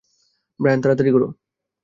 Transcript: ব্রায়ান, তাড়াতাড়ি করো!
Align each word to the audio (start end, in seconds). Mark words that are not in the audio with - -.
ব্রায়ান, 0.59 0.79
তাড়াতাড়ি 0.83 1.11
করো! 1.15 1.27